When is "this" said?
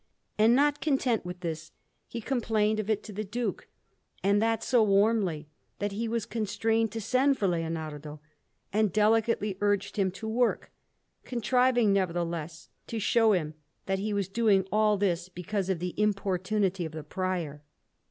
1.41-1.71, 14.97-15.29